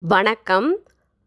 வணக்கம். 0.00 0.78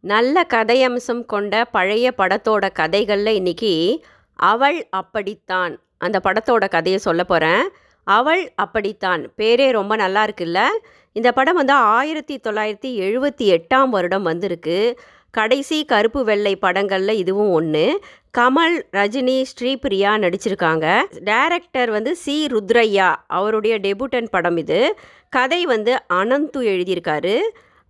நல்ல 0.02 0.46
கதையம்சம் 0.54 1.26
கொண்ட 1.26 1.66
பழைய 1.66 2.14
படத்தோட 2.18 2.72
கதைகளில் 2.72 3.36
இன்னைக்கு 3.36 4.04
அவள் 4.34 4.88
அப்படித்தான். 4.90 5.80
அந்த 5.98 6.22
படத்தோட 6.24 6.70
கதையை 6.70 7.00
சொல்ல 7.00 7.24
போகிறேன் 7.24 7.70
அவள் 8.04 8.54
அப்படித்தான். 8.56 9.32
பேரே 9.38 9.72
ரொம்ப 9.72 9.96
நல்லா 9.96 10.26
இருக்குல்ல? 10.26 10.64
இந்த 11.12 11.32
படம் 11.32 11.56
வந்து 11.56 11.74
ஆயிரத்தி 11.74 12.40
தொள்ளாயிரத்தி 12.44 13.00
எழுபத்தி 13.00 13.58
எட்டாம் 13.58 13.90
வருடம் 13.90 14.24
வந்திருக்கு. 14.24 15.00
கடைசி 15.32 15.86
கருப்பு 15.86 16.24
வெள்ளை 16.24 16.56
படங்களில் 16.56 17.18
இதுவும் 17.18 17.52
ஒன்று 17.52 18.00
கமல் 18.38 18.82
ரஜினி 18.92 19.46
ஸ்ரீபிரியா 19.56 20.18
நடிச்சிருக்காங்க. 20.18 21.04
டைரக்டர் 21.20 21.90
வந்து 21.90 22.16
சி. 22.16 22.48
ருத்ரையா. 22.48 23.16
அவருடைய 23.28 23.80
டெபுட்டன் 23.80 24.30
படம் 24.30 24.58
இது. 24.58 24.98
கதை 25.30 25.66
வந்து 25.66 26.02
அனந்து 26.14 26.58
எழுதியிருக்காரு. 26.58 27.40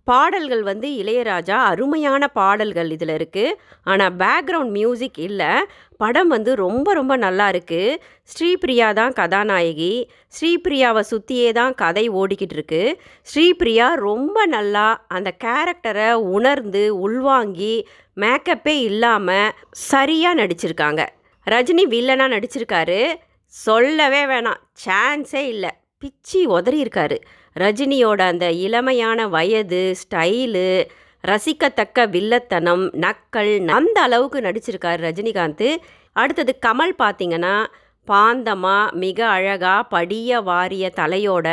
பாடல்கள் 0.04 0.62
வந்து 0.62 0.88
இளையராஜா 0.88 1.56
அருமையான 1.70 2.28
பாடல்கள் 2.28 2.90
இதில் 2.90 3.08
இருக்குது 3.08 3.56
ஆனால் 3.84 4.14
பேக்ரவுண்ட் 4.16 4.70
மியூசிக் 4.70 5.18
இல்லை. 5.18 5.50
படம் 5.96 6.28
வந்து 6.28 6.54
ரொம்ப 6.54 6.92
ரொம்ப 6.92 7.16
நல்லா 7.16 7.48
இருக்குது 7.48 7.98
ஸ்ரீபிரியா 8.32 8.92
தான் 8.92 9.12
கதாநாயகி. 9.12 10.08
ஸ்ரீபிரியாவை 10.40 11.00
சுற்றியே 11.00 11.52
தான் 11.52 11.74
கதை 11.74 12.10
ஓடிக்கிட்டு 12.10 12.52
இருக்கு. 12.52 13.00
ஸ்ரீபிரியா 13.34 13.94
ரொம்ப 13.94 14.46
நல்லா 14.46 15.04
அந்த 15.08 15.32
கேரக்டரை 15.44 16.12
உணர்ந்து 16.12 16.84
உள்வாங்கி 16.96 17.86
மேக்கப்பே 18.20 18.76
இல்லாமல் 18.80 19.54
சரியாக 19.70 20.40
நடிச்சிருக்காங்க. 20.42 21.04
ரஜினி 21.46 21.86
வில்லனாக 21.94 22.34
நடிச்சிருக்காரு. 22.34 23.00
சொல்லவே 23.46 24.24
வேணாம். 24.24 24.60
சான்ஸே 24.86 25.44
இல்லை. 25.46 25.70
பிச்சி 26.02 26.40
உதறியிருக்காரு. 26.46 26.80
இருக்காரு 26.82 27.18
ரஜினியோட 27.56 28.20
அந்த 28.32 28.50
இளமையான 28.50 29.28
வயது 29.28 29.94
ஸ்டைலு 30.02 30.88
ரசிக்கத்தக்க 31.24 32.06
வில்லத்தனம் 32.14 32.84
நக்கல் 33.04 33.68
அந்த 33.68 34.00
அளவுக்கு 34.00 34.40
நடிச்சிருக்கார் 34.40 35.02
ரஜினிகாந்த். 35.06 35.76
அடுத்தது 36.12 36.58
கமல் 36.66 36.94
பார்த்தீங்கன்னா 36.98 37.66
பாந்தமாக 38.08 38.92
மிக 38.92 39.26
அழகாக 39.26 39.82
படிய 39.82 40.40
வாரிய 40.40 40.92
தலையோட 40.96 41.48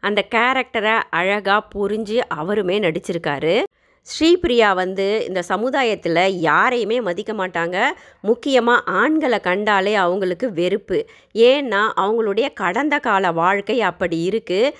அந்த 0.00 0.24
கேரக்டரை 0.34 0.94
அழகாக 1.10 1.66
புரிஞ்சு 1.74 2.18
அவருமே 2.36 2.78
நடிச்சிருக்காரு. 2.78 3.62
ஸ்ரீபிரியா 4.06 4.74
வந்து 4.74 5.06
இந்த 5.26 5.40
சமுதாயத்தில் 5.42 6.22
யாரையுமே 6.40 7.00
மதிக்க 7.00 7.32
மாட்டாங்க. 7.32 7.76
முக்கியமாக 8.20 8.86
ஆண்களை 9.00 9.38
கண்டாலே 9.40 9.94
அவங்களுக்கு 9.94 10.52
வெறுப்பு. 10.52 10.98
ஏன்னா 11.34 11.82
அவங்களுடைய 12.04 12.46
கடந்த 12.52 12.98
கால 12.98 13.32
வாழ்க்கை 13.32 13.80
அப்படி 13.80 14.18
இருக்குது 14.30 14.74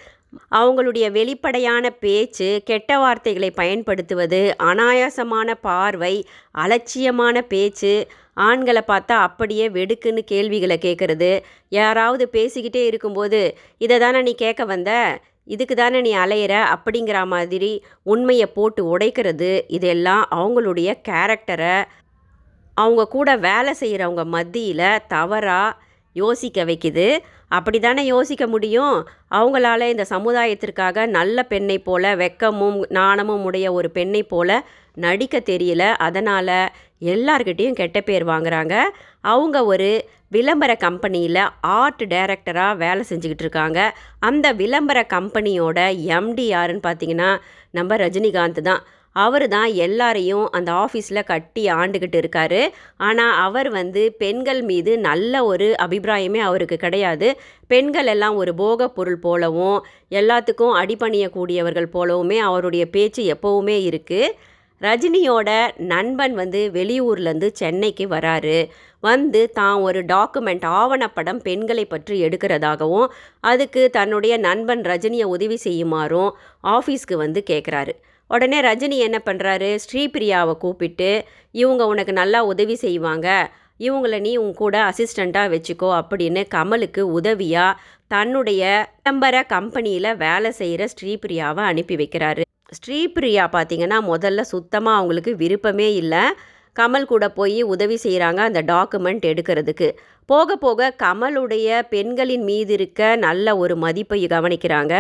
அவங்களுடைய 0.51 1.07
வெளிப்படையான 1.11 1.85
பேச்சு 2.03 2.49
கெட்ட 2.65 2.99
வார்த்தைகளை 2.99 3.51
பயன்படுத்துவது 3.51 4.41
அனாயாசமான 4.71 5.55
பார்வை 5.61 6.15
அலட்சியமான 6.55 7.43
பேச்சு 7.43 7.93
ஆண்களை 8.41 8.83
பார்த்தா 8.87 9.17
அப்படியே 9.27 9.69
வெடுக்குன்னு 9.69 10.23
கேள்விகளை 10.25 10.79
கேட்குறது 10.79 11.33
யாராவது 11.69 12.25
பேசிக்கிட்டே 12.33 12.85
இருக்கும்போது 12.87 13.41
இதை 13.79 13.99
தானே 13.99 14.23
நீ 14.23 14.35
கேட்க 14.35 14.65
வந்த? 14.65 14.91
இதுக்கு 15.45 15.75
தானே 15.75 16.01
நீ 16.01 16.17
அலையிற? 16.17 16.55
அப்படிங்கிற 16.75 17.27
மாதிரி 17.27 17.85
உண்மையை 18.03 18.47
போட்டு 18.47 18.99
உடைக்கிறது 18.99 19.63
இதெல்லாம் 19.69 20.29
அவங்களுடைய 20.31 20.91
கேரக்டரை 21.09 21.85
அவங்க 22.75 23.09
கூட 23.09 23.37
வேலை 23.37 23.75
செய்கிறவங்க 23.81 24.25
மத்தியில் 24.25 25.01
தவறாக 25.09 25.77
யோசிக்க 26.13 26.65
வைக்குது. 26.65 27.19
அப்படி 27.57 27.79
தானே 27.79 28.03
யோசிக்க 28.05 28.45
முடியும்? 28.47 28.97
அவங்களால 29.31 29.89
இந்த 29.89 30.05
சமுதாயத்திற்காக 30.11 31.07
நல்ல 31.17 31.43
பெண்ணை 31.43 31.79
போல 31.89 32.15
வெக்கமும் 32.17 32.79
நாணமும் 32.99 33.45
உடைய 33.45 33.67
ஒரு 33.79 33.91
பெண்ணை 33.91 34.23
போல 34.33 34.51
நடிக்க 34.95 35.37
தெரியல. 35.51 35.85
அதனால் 36.07 36.55
எல்லார்கிட்டேயும் 37.13 37.79
கெட்ட 37.81 38.01
பேர் 38.01 38.25
வாங்குறாங்க. 38.27 38.75
அவங்க 39.35 39.59
ஒரு 39.73 39.91
விளம்பர 40.29 40.73
கம்பெனியில் 40.85 41.45
ஆர்ட் 41.61 42.03
டைரக்டராக 42.13 42.77
வேலை 42.77 43.03
செஞ்சுக்கிட்டு 43.09 43.45
இருக்காங்க. 43.47 43.81
அந்த 44.21 44.47
விளம்பர 44.53 44.99
கம்பெனியோட 45.15 45.79
எம்டி 46.17 46.47
யாருன்னு 46.55 46.87
பார்த்தீங்கன்னா 46.89 47.31
நம்ம 47.71 47.97
ரஜினிகாந்த் 47.97 48.67
தான். 48.69 48.83
அவர் 49.17 49.47
தான் 49.49 49.71
எல்லாரையும் 49.87 50.47
அந்த 50.59 50.71
ஆஃபீஸில் 50.85 51.29
கட்டி 51.31 51.65
ஆண்டுக்கிட்டு 51.79 52.19
இருக்காரு. 52.23 52.61
ஆனால் 53.09 53.35
அவர் 53.47 53.69
வந்து 53.71 54.03
பெண்கள் 54.23 54.63
மீது 54.71 54.93
நல்ல 55.09 55.45
ஒரு 55.45 55.69
அபிப்பிராயமே 55.87 56.41
அவருக்கு 56.49 56.79
கிடையாது. 56.85 57.31
பெண்கள் 57.67 58.11
எல்லாம் 58.15 58.37
ஒரு 58.37 58.55
போகப் 58.55 58.95
பொருள் 58.97 59.21
போலவும் 59.27 59.79
எல்லாத்துக்கும் 60.21 60.77
அடிபணியக்கூடியவர்கள் 60.81 61.93
போலவுமே 61.97 62.39
அவருடைய 62.49 62.87
பேச்சு 62.97 63.25
எப்போவுமே 63.35 63.77
இருக்குது 63.91 64.35
ரஜினியோட 64.81 65.51
நண்பன் 65.91 66.33
வந்து 66.35 66.61
வெளியூர்லேருந்து 66.77 67.49
சென்னைக்கு 67.61 68.05
வராரு. 68.15 68.57
வந்து 69.03 69.43
தான் 69.59 69.77
ஒரு 69.87 70.01
டாக்குமெண்ட் 70.11 70.65
ஆவணப்படம் 70.81 71.41
பெண்களை 71.47 71.85
பற்றி 71.87 72.15
எடுக்கிறதாகவும் 72.27 73.07
அதுக்கு 73.51 73.83
தன்னுடைய 73.97 74.35
நண்பன் 74.47 74.83
ரஜினியை 74.91 75.27
உதவி 75.35 75.59
செய்யுமாறும் 75.67 76.31
ஆஃபீஸ்க்கு 76.75 77.17
வந்து 77.25 77.43
கேட்குறாரு 77.51 77.95
உடனே 78.33 78.59
ரஜினி 78.69 78.99
என்ன 79.07 79.19
பண்ணுறாரு 79.27 79.71
ஸ்ரீபிரியாவை 79.85 80.55
கூப்பிட்டு 80.65 81.11
இவங்க 81.63 81.83
உனக்கு 81.93 82.13
நல்லா 82.21 82.41
உதவி 82.53 82.77
செய்வாங்க. 82.85 83.29
இவங்கள 83.81 84.17
நீ 84.27 84.33
உன் 84.43 84.55
கூட 84.63 84.77
அசிஸ்டண்ட்டாக 84.91 85.53
வச்சுக்கோ 85.55 85.89
அப்படின்னு 86.01 86.43
கமலுக்கு 86.55 87.03
உதவியாக 87.19 87.79
தன்னுடைய 88.07 88.63
விளம்பர 89.05 89.37
கம்பெனியில் 89.55 90.17
வேலை 90.25 90.51
செய்கிற 90.61 90.83
ஸ்ரீபிரியாவை 90.95 91.63
அனுப்பி 91.71 91.97
வைக்கிறாரு. 92.03 92.43
ஸ்ரீபிரியா 92.79 93.45
பார்த்திங்கன்னா 93.57 93.99
முதல்ல 94.13 94.41
சுத்தமாக 94.55 94.99
அவங்களுக்கு 94.99 95.33
விருப்பமே 95.43 95.89
இல்லை. 96.03 96.23
கமல் 96.77 97.11
கூட 97.13 97.25
போய் 97.39 97.59
உதவி 97.75 97.97
செய்கிறாங்க 98.05 98.41
அந்த 98.49 98.61
டாக்குமெண்ட் 98.73 99.25
எடுக்கிறதுக்கு. 99.31 99.89
போக 100.31 100.57
போக 100.57 100.95
கமலுடைய 101.03 101.81
பெண்களின் 101.93 102.45
மீது 102.51 102.73
இருக்க 102.79 103.01
நல்ல 103.27 103.57
ஒரு 103.63 103.75
மதிப்பை 103.85 104.21
கவனிக்கிறாங்க. 104.35 104.95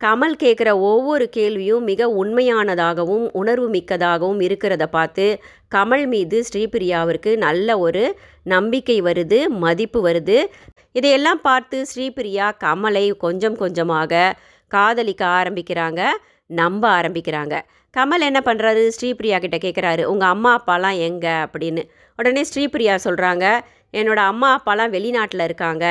கமல் 0.00 0.34
கேட்குற 0.42 0.70
ஒவ்வொரு 0.80 1.28
கேள்வியும் 1.28 1.82
மிக 1.82 2.08
உண்மையானதாகவும் 2.10 3.26
உணர்வு 3.32 3.70
மிக்கதாகவும் 3.70 4.40
இருக்கிறத 4.40 4.84
பார்த்து 4.86 5.26
கமல் 5.74 6.06
மீது 6.06 6.44
ஸ்ரீபிரியாவிற்கு 6.52 7.36
நல்ல 7.36 7.78
ஒரு 7.78 8.04
நம்பிக்கை 8.42 9.02
வருது 9.02 9.48
மதிப்பு 9.48 10.00
வருது. 10.08 10.38
இதையெல்லாம் 10.92 11.40
பார்த்து 11.40 11.86
ஸ்ரீபிரியா 11.94 12.46
கமலை 12.64 13.04
கொஞ்சம் 13.16 13.56
கொஞ்சமாக 13.56 14.36
காதலிக்க 14.70 15.26
ஆரம்பிக்கிறாங்க 15.26 16.00
நம்ப 16.50 16.84
ஆரம்பிக்கிறாங்க. 17.00 17.54
கமல் 17.96 18.20
என்ன 18.20 18.40
பண்ணுறாரு 18.44 18.82
ஸ்ரீபிரியா 18.96 19.38
கிட்ட 19.40 19.56
கேட்குறாரு 19.56 20.04
உங்கள் 20.04 20.28
அம்மா 20.28 20.50
அப்பாலாம் 20.58 20.98
எங்கே? 20.98 21.34
அப்படின்னு. 21.44 21.82
உடனே 22.20 22.42
ஸ்ரீபிரியா 22.50 22.96
சொல்கிறாங்க 23.06 23.46
என்னோடய 23.98 24.30
அம்மா 24.32 24.48
அப்பாலாம் 24.56 24.92
வெளிநாட்டில் 24.96 25.46
இருக்காங்க. 25.46 25.86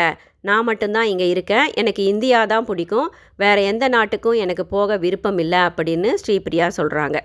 நான் 0.48 0.68
மட்டும்தான் 0.68 1.10
இங்கே 1.12 1.28
இருக்கேன். 1.34 1.66
எனக்கு 1.82 2.02
இந்தியா 2.12 2.40
தான் 2.52 2.68
பிடிக்கும். 2.70 3.10
வேறு 3.44 3.62
எந்த 3.72 3.86
நாட்டுக்கும் 3.96 4.38
எனக்கு 4.44 4.64
போக 4.76 4.98
விருப்பம் 5.04 5.40
இல்லை 5.44 5.62
அப்படின்னு 5.70 6.12
ஸ்ரீபிரியா 6.22 6.68
சொல்கிறாங்க 6.80 7.20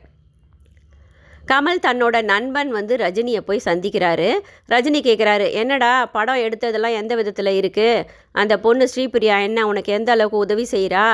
கமல் 1.51 1.83
தன்னோட 1.87 2.17
நண்பன் 2.31 2.71
வந்து 2.77 2.95
ரஜினியை 3.03 3.41
போய் 3.49 3.67
சந்திக்கிறாரு. 3.67 4.29
ரஜினி 4.73 5.01
கேட்குறாரு 5.09 5.47
என்னடா 5.63 5.91
படம் 6.15 6.43
எடுத்ததெல்லாம் 6.45 6.97
எந்த 7.01 7.13
விதத்தில் 7.21 7.51
இருக்குது 7.61 8.05
அந்த 8.43 8.55
பொண்ணு 8.67 8.85
ஸ்ரீபிரியா 8.93 9.37
என்ன 9.49 9.67
உனக்கு 9.71 9.93
எந்த 9.99 10.13
அளவுக்கு 10.15 10.45
உதவி 10.47 10.65
செய்கிறா 10.75 11.07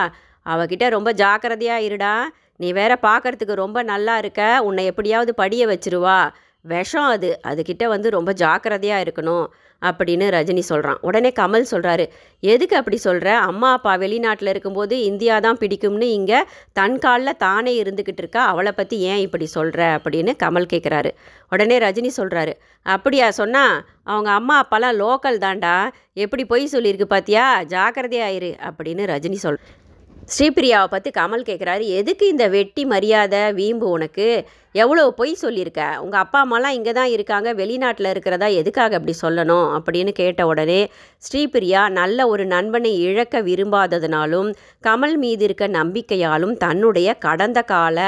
அவகிட்ட 0.46 0.84
ரொம்ப 0.96 1.10
ஜாக்கிரதையாக 1.22 1.86
இருடா. 1.88 2.14
நீ 2.62 2.68
வேற 2.78 2.92
பார்க்கறதுக்கு 3.08 3.54
ரொம்ப 3.64 3.78
நல்லா 3.90 4.14
இருக்க. 4.22 4.42
உன்னை 4.68 4.84
எப்படியாவது 4.90 5.34
படிய 5.42 5.62
வச்சிருவா. 5.72 6.20
விஷம் 6.64 7.04
அது. 7.04 7.40
அதுக்கிட்ட 7.46 7.84
வந்து 7.84 8.10
ரொம்ப 8.10 8.32
ஜாக்கிரதையாக 8.32 9.04
இருக்கணும் 9.04 9.46
அப்படின்னு 9.82 10.28
ரஜினி 10.28 10.58
சொல்கிறான் 10.58 10.98
உடனே 11.00 11.32
கமல் 11.38 11.70
சொல்கிறாரு 11.70 12.04
எதுக்கு 12.42 12.76
அப்படி 12.76 12.96
சொல்கிற 12.96 13.38
அம்மா 13.40 13.72
அப்பா 13.72 13.96
வெளிநாட்டில் 13.96 14.48
இருக்கும்போது 14.48 15.04
இந்தியா 15.04 15.38
தான் 15.38 15.58
பிடிக்கும்னு 15.60 16.02
இங்கே 16.02 16.44
தன் 16.72 16.98
காலில் 16.98 17.36
தானே 17.36 17.82
இருந்துக்கிட்டு 17.82 18.18
இருக்கா? 18.18 18.46
அவளை 18.46 18.72
பற்றி 18.72 18.98
ஏன் 19.00 19.16
இப்படி 19.16 19.46
சொல்கிற 19.46 19.98
அப்படின்னு 19.98 20.34
கமல் 20.42 20.70
கேட்குறாரு 20.72 21.12
உடனே 21.48 21.78
ரஜினி 21.78 22.10
சொல்கிறாரு 22.16 22.54
அப்படியா 22.86 23.30
சொன்னால் 23.30 23.74
அவங்க 24.04 24.30
அம்மா 24.30 24.62
அப்பாலாம் 24.62 24.98
லோக்கல் 24.98 25.38
தாண்டா 25.38 25.74
எப்படி 26.12 26.44
பொய் 26.44 26.72
சொல்லியிருக்கு 26.72 27.08
பார்த்தியா 27.10 27.62
ஜாக்கிரதையாயிரு 27.70 28.56
அப்படின்னு 28.62 29.04
ரஜினி 29.06 29.34
சொல் 29.34 29.60
ஸ்ரீபிரியாவை 30.28 30.88
பார்த்து 30.90 31.10
கமல் 31.10 31.46
கேட்குறாரு 31.48 31.84
எதுக்கு 31.90 32.24
இந்த 32.28 32.48
வெட்டி 32.48 32.82
மரியாதை 32.84 33.40
வீம்பு 33.52 33.86
உனக்கு? 33.88 34.26
எவ்வளோ 34.74 35.04
பொய் 35.10 35.32
சொல்லியிருக்க? 35.34 35.82
உங்கள் 36.00 36.20
அப்பா 36.20 36.40
அம்மாலாம் 36.44 36.76
இங்கே 36.76 36.92
தான் 36.92 37.10
இருக்காங்க 37.10 37.54
வெளிநாட்டில் 37.54 38.10
இருக்கிறதா 38.10 38.48
எதுக்காக 38.60 38.98
அப்படி 38.98 39.14
சொல்லணும்? 39.22 39.68
அப்படின்னு 39.76 40.12
கேட்ட 40.12 40.46
உடனே 40.46 40.80
ஸ்ரீபிரியா 41.22 41.88
நல்ல 41.90 42.26
ஒரு 42.26 42.44
நண்பனை 42.46 42.92
இழக்க 42.98 43.40
விரும்பாததுனாலும் 43.40 44.50
கமல் 44.86 45.16
மீது 45.16 45.44
இருக்க 45.44 45.68
நம்பிக்கையாலும் 45.68 46.54
தன்னுடைய 46.56 47.18
கடந்த 47.18 47.62
கால 47.62 47.98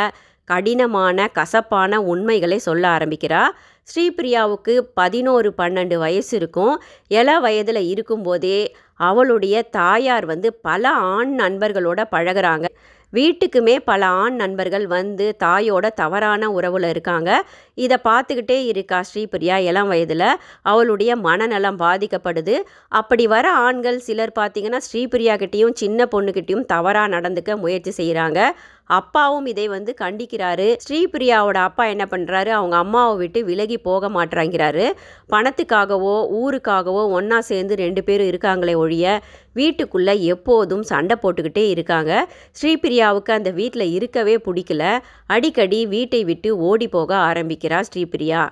கடினமான 0.45 1.29
கசப்பான 1.29 2.01
உண்மைகளை 2.03 2.59
சொல்ல 2.59 2.89
ஆரம்பிக்கிறா. 2.89 3.43
ஸ்ரீபிரியாவுக்கு 3.89 4.79
பதினோரு 4.95 5.55
பன்னெண்டு 5.59 5.97
வயசு 5.97 6.37
இருக்கும். 6.37 6.75
இள 7.09 7.39
வயதில் 7.39 7.83
இருக்கும்போதே 7.89 8.75
அவளுடைய 8.95 9.63
தாயார் 9.63 10.27
வந்து 10.27 10.55
பல 10.55 10.91
ஆண் 10.91 11.41
நண்பர்களோட 11.41 12.01
பழகுறாங்க. 12.11 12.67
வீட்டுக்குமே 13.13 13.79
பல 13.85 14.07
ஆண் 14.07 14.35
நண்பர்கள் 14.35 14.87
வந்து 14.87 15.37
தாயோட 15.45 15.87
தவறான 15.95 16.51
உறவில் 16.51 16.87
இருக்காங்க. 16.89 17.31
இதை 17.75 17.97
பார்த்துக்கிட்டே 18.05 18.59
இருக்கா 18.65 18.99
ஸ்ரீபிரியா 19.09 19.57
இளம் 19.57 19.89
வயதில். 19.89 20.29
அவளுடைய 20.63 21.17
மனநலம் 21.17 21.79
பாதிக்கப்படுது. 21.79 22.55
அப்படி 22.89 23.27
வர 23.27 23.53
ஆண்கள் 23.53 23.99
சிலர் 23.99 24.33
பார்த்தீங்கன்னா 24.39 24.81
ஸ்ரீபிரியா 24.89 25.35
கிட்டேயும் 25.43 25.75
சின்ன 25.75 26.09
பொண்ணுக்கிட்டேயும் 26.15 26.65
தவறாக 26.65 27.13
நடந்துக்க 27.17 27.57
முயற்சி 27.57 27.93
செய்கிறாங்க 28.01 28.41
அப்பாவும் 28.87 29.47
இதை 29.47 29.69
வந்து 29.69 29.95
கண்டிக்கிறாரு. 30.01 30.77
ஸ்ரீபிரியாவோட 30.85 31.59
அப்பா 31.69 31.85
என்ன 31.85 32.05
பண்ணுறாரு 32.11 32.49
அவங்க 32.49 32.77
அம்மாவை 32.77 33.17
விட்டு 33.17 33.45
விலகி 33.45 33.79
போக 33.79 34.09
மாட்டேறாங்கிறாரு. 34.09 34.87
பணத்துக்காகவோ 35.33 36.17
ஊருக்காகவோ 36.41 37.05
ஒன்றா 37.09 37.41
சேர்ந்து 37.41 37.75
ரெண்டு 37.75 38.05
பேரும் 38.05 38.31
இருக்காங்களே 38.33 38.75
ஒழிய 38.75 39.21
வீட்டுக்குள்ளே 39.53 40.21
எப்போதும் 40.23 40.83
சண்டை 40.83 41.17
போட்டுக்கிட்டே 41.23 41.69
இருக்காங்க. 41.69 42.29
ஸ்ரீபிரியாவுக்கு 42.63 43.33
அந்த 43.33 43.51
வீட்டில் 43.51 43.93
இருக்கவே 43.93 44.37
பிடிக்கல. 44.37 44.99
அடிக்கடி 45.27 45.87
வீட்டை 45.87 46.25
விட்டு 46.25 46.59
ஓடி 46.59 46.89
போக 46.89 47.17
ஆரம்பிக்கிறா 47.17 47.81
ஸ்ரீபிரியா. 47.91 48.43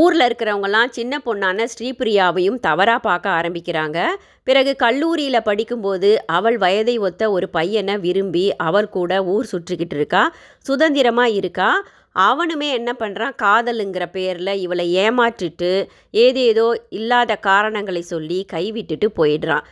ஊரில் 0.00 0.24
இருக்கிறவங்கலாம் 0.26 0.92
சின்ன 0.98 1.14
பொண்ணான 1.26 1.66
ஸ்ரீபிரியாவையும் 1.72 2.56
தவறாக 2.66 3.00
பார்க்க 3.08 3.36
ஆரம்பிக்கிறாங்க. 3.38 3.98
பிறகு 4.48 4.72
கல்லூரியில் 4.76 5.46
படிக்கும்போது 5.48 6.10
அவள் 6.26 6.56
வயதை 6.58 6.96
ஒத்த 6.98 7.30
ஒரு 7.30 7.48
பையனை 7.48 7.94
விரும்பி 7.98 8.46
அவள் 8.68 8.88
கூட 8.88 9.20
ஊர் 9.34 9.50
சுற்றிக்கிட்டு 9.52 9.96
இருக்கா. 10.00 10.22
சுதந்திரமாக 10.58 11.36
இருக்கா. 11.40 11.68
அவனுமே 12.30 12.66
என்ன 12.78 12.90
பண்ணுறான் 12.98 13.36
காதலுங்கிற 13.42 14.04
பேரில் 14.16 14.52
இவளை 14.64 14.86
ஏமாற்றிட்டு 14.96 15.70
ஏதேதோ 16.24 16.66
இல்லாத 16.88 17.36
காரணங்களை 17.48 18.02
சொல்லி 18.12 18.40
கைவிட்டுட்டு 18.52 19.08
போயிடுறான். 19.20 19.64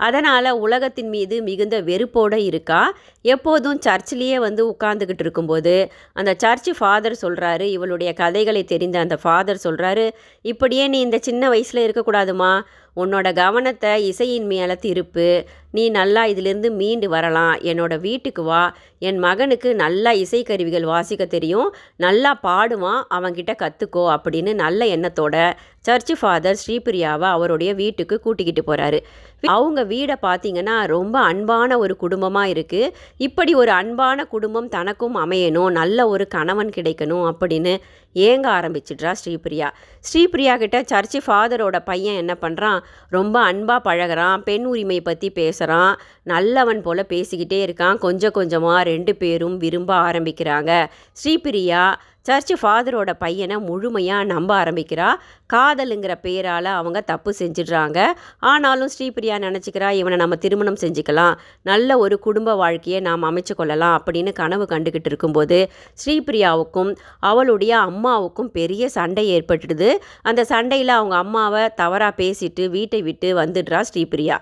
அதனால் 0.00 0.50
உலகத்தின் 0.58 1.08
மீது 1.08 1.36
மிகுந்த 1.42 1.76
வெறுப்போடு 1.82 2.38
இருக்கா? 2.44 2.80
எப்போதும் 3.24 3.80
சர்ச்சிலேயே 3.86 4.36
வந்து 4.38 4.62
உட்காந்துக்கிட்டு 4.70 5.24
இருக்கும்போது 5.26 5.74
அந்த 6.12 6.32
சர்ச் 6.38 6.70
ஃபாதர் 6.78 7.16
சொல்கிறாரு 7.22 7.66
இவளுடைய 7.70 8.10
கதைகளை 8.12 8.62
தெரிந்த 8.64 8.98
அந்த 8.98 9.18
ஃபாதர் 9.22 9.64
சொல்கிறாரு 9.64 10.06
இப்படியே 10.44 10.86
நீ 10.88 11.00
இந்த 11.00 11.18
சின்ன 11.18 11.48
வயசில் 11.48 11.84
இருக்கக்கூடாதுமா 11.86 12.52
உன்னோட 12.96 13.34
கவனத்தை 13.34 14.06
இசையின் 14.06 14.46
மேலே 14.46 14.72
திருப்பு. 14.72 15.46
நீ 15.70 15.88
நல்லா 15.88 16.24
இதிலிருந்து 16.24 16.70
மீண்டு 16.70 17.08
வரலாம். 17.08 17.54
என்னோட 17.54 18.00
வீட்டுக்கு 18.00 18.42
வா. 18.42 18.76
என் 18.98 19.18
மகனுக்கு 19.18 19.74
நல்லா 19.74 20.12
இசைக்கருவிகள் 20.12 20.82
வாசிக்க 20.82 21.24
தெரியும். 21.24 21.74
நல்லா 21.96 22.38
பாடுவான். 22.42 23.02
அவன்கிட்ட 23.14 23.52
கற்றுக்கோ 23.62 24.16
அப்படின்னு 24.16 24.54
நல்ல 24.54 24.84
எண்ணத்தோட 24.84 25.52
சர்ச் 25.78 26.12
ஃபாதர் 26.20 26.58
ஸ்ரீபிரியாவை 26.66 27.28
அவருடைய 27.36 27.74
வீட்டுக்கு 27.74 28.20
கூட்டிக்கிட்டு 28.20 28.62
போகிறாரு 28.66 28.98
அவங்க 29.46 29.84
வீடை 29.84 30.14
பார்த்தீங்கன்னா 30.22 30.86
ரொம்ப 30.86 31.20
அன்பான 31.20 31.78
ஒரு 31.78 31.96
குடும்பமாக 31.96 32.48
இருக்குது 32.48 32.90
இப்படி 33.16 33.54
ஒரு 33.54 33.70
அன்பான 33.70 34.24
குடும்பம் 34.24 34.68
தனக்கும் 34.68 35.16
அமையணும். 35.16 35.70
நல்ல 35.70 36.08
ஒரு 36.08 36.28
கணவன் 36.28 36.70
கிடைக்கணும் 36.76 37.30
அப்படின்னு 37.30 37.76
ஏங்க 38.14 38.46
ஆரம்பிச்சிட்றா 38.58 39.12
ஸ்ரீபிரியா. 39.20 39.68
ஸ்ரீபிரியா 40.08 40.56
கிட்ட 40.58 40.80
சர்ச்சு 40.80 41.18
ஃபாதரோட 41.26 41.78
பையன் 41.84 42.16
என்ன 42.16 42.36
பண்ணுறான் 42.40 42.80
ரொம்ப 43.08 43.40
அன்பாக 43.40 43.80
பழகுறான் 43.90 44.38
பெண் 44.42 44.64
உரிமை 44.64 45.00
பற்றி 45.00 45.30
பேசுகிறான் 45.30 45.98
நல்லவன் 46.22 46.82
போல் 46.82 47.04
பேசிக்கிட்டே 47.08 47.60
இருக்கான் 47.66 47.98
கொஞ்சம் 47.98 48.32
கொஞ்சமாக 48.32 48.82
ரெண்டு 48.82 49.14
பேரும் 49.16 49.56
விரும்ப 49.56 49.94
ஆரம்பிக்கிறாங்க. 49.94 50.86
ஸ்ரீபிரியா 51.24 51.94
சர்ச் 52.22 52.52
ஃபாதரோட 52.52 53.12
பையனை 53.12 53.58
முழுமையாக 53.58 54.24
நம்ப 54.24 54.64
ஆரம்பிக்கிறா. 54.64 55.14
காதலுங்கிற 55.52 56.14
பேரால் 56.14 56.64
அவங்க 56.64 57.00
தப்பு 57.00 57.34
செஞ்சிடுறாங்க. 57.38 58.06
ஆனாலும் 58.38 58.88
ஸ்ரீபிரியா 58.98 59.38
நினச்சிக்கிறா 59.38 59.90
இவனை 59.90 60.18
நம்ம 60.18 60.36
திருமணம் 60.36 60.76
செஞ்சுக்கலாம். 60.80 61.34
நல்ல 61.62 61.98
ஒரு 61.98 62.18
குடும்ப 62.18 62.54
வாழ்க்கையை 62.54 63.02
நாம் 63.02 63.22
அமைச்சு 63.22 63.54
கொள்ளலாம். 63.56 64.02
அப்படின்னு 64.04 64.32
கனவு 64.32 64.66
கண்டுக்கிட்டு 64.70 65.04
இருக்கும்போது 65.04 65.70
ஸ்ரீபிரியாவுக்கும் 66.04 66.96
அவளுடைய 67.20 67.78
அம்மாவுக்கும் 67.78 68.50
பெரிய 68.50 68.88
சண்டை 68.88 69.42
ஏற்பட்டுடுது. 69.42 69.96
அந்த 70.22 70.44
சண்டையில் 70.44 70.88
அவங்க 70.88 71.16
அம்மாவை 71.16 71.74
தவறாக 71.74 72.22
பேசிட்டு 72.22 72.68
வீட்டை 72.68 73.02
விட்டு 73.02 73.36
வந்துடுறா 73.36 73.82
ஸ்ரீபிரியா. 73.94 74.38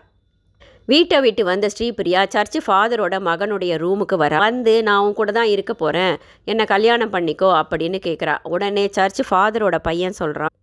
வீட்டை 0.88 1.16
விட்டு 1.20 1.42
வந்த 1.48 1.66
ஸ்ரீபிரியா 1.74 2.20
சர்ச்சு 2.34 2.58
ஃபாதரோட 2.66 3.14
மகனுடைய 3.26 3.72
ரூமுக்கு 3.82 4.16
வர 4.22 4.34
வந்து 4.44 4.74
நான் 4.82 5.02
உன் 5.06 5.18
கூட 5.18 5.30
தான் 5.38 5.50
இருக்க 5.54 5.72
போகிறேன் 5.74 6.14
என்னை 6.44 6.64
கல்யாணம் 6.74 7.12
பண்ணிக்கோ 7.14 7.50
அப்படின்னு 7.62 7.98
கேட்குறா 8.06 8.36
உடனே 8.54 8.84
சர்ச்சு 8.96 9.24
ஃபாதரோட 9.30 9.78
பையன் 9.88 10.18
சொல்கிறான் 10.20 10.54